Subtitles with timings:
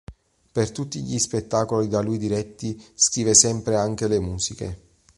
[0.51, 4.79] Per tutti gli spettacoli da lui diretti, scrive sempre anche le musiche.